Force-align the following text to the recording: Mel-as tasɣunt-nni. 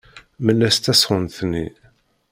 Mel-as 0.45 0.77
tasɣunt-nni. 0.77 1.65